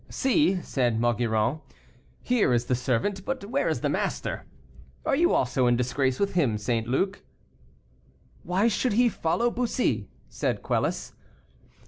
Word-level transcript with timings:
"See," 0.09 0.59
said 0.63 0.99
Maugiron, 0.99 1.61
"here 2.23 2.53
is 2.53 2.65
the 2.65 2.73
servant, 2.73 3.23
but 3.23 3.45
where 3.45 3.69
is 3.69 3.81
the 3.81 3.87
master? 3.89 4.45
Are 5.05 5.15
you 5.15 5.31
also 5.31 5.67
in 5.67 5.75
disgrace 5.75 6.19
with 6.19 6.33
him, 6.33 6.57
St. 6.57 6.87
Luc?" 6.87 7.21
"Why 8.41 8.67
should 8.67 8.93
he 8.93 9.09
follow 9.09 9.51
Bussy?" 9.51 10.09
said 10.27 10.63
Quelus. 10.63 11.13